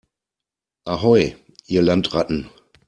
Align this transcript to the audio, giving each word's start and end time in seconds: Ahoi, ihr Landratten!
Ahoi, 0.87 1.35
ihr 1.67 1.83
Landratten! 1.83 2.49